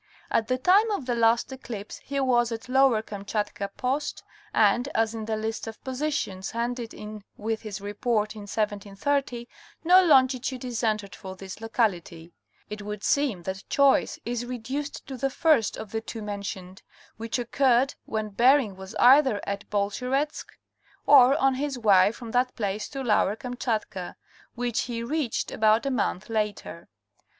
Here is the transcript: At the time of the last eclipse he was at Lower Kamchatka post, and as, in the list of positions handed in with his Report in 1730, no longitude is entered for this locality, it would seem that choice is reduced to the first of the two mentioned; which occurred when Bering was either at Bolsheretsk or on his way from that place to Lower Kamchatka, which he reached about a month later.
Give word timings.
At 0.31 0.47
the 0.47 0.57
time 0.57 0.89
of 0.89 1.05
the 1.05 1.13
last 1.13 1.51
eclipse 1.51 1.97
he 1.99 2.19
was 2.19 2.51
at 2.51 2.67
Lower 2.67 3.03
Kamchatka 3.03 3.67
post, 3.77 4.23
and 4.51 4.87
as, 4.95 5.13
in 5.13 5.25
the 5.25 5.35
list 5.37 5.67
of 5.67 5.83
positions 5.83 6.49
handed 6.49 6.91
in 6.91 7.23
with 7.37 7.61
his 7.61 7.79
Report 7.81 8.33
in 8.33 8.47
1730, 8.49 9.47
no 9.83 10.03
longitude 10.03 10.65
is 10.65 10.83
entered 10.83 11.13
for 11.13 11.35
this 11.35 11.61
locality, 11.61 12.33
it 12.67 12.81
would 12.81 13.03
seem 13.03 13.43
that 13.43 13.63
choice 13.69 14.17
is 14.25 14.43
reduced 14.43 15.05
to 15.05 15.17
the 15.17 15.29
first 15.29 15.77
of 15.77 15.91
the 15.91 16.01
two 16.01 16.23
mentioned; 16.23 16.81
which 17.17 17.37
occurred 17.37 17.93
when 18.05 18.29
Bering 18.29 18.75
was 18.75 18.95
either 18.95 19.39
at 19.45 19.69
Bolsheretsk 19.69 20.47
or 21.05 21.35
on 21.37 21.53
his 21.53 21.77
way 21.77 22.11
from 22.11 22.31
that 22.31 22.55
place 22.55 22.89
to 22.89 23.03
Lower 23.03 23.35
Kamchatka, 23.35 24.15
which 24.55 24.81
he 24.89 25.03
reached 25.03 25.51
about 25.51 25.85
a 25.85 25.91
month 25.91 26.27
later. 26.27 26.89